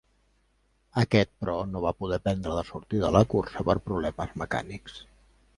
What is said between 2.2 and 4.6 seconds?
prendre la sortida de la cursa per problemes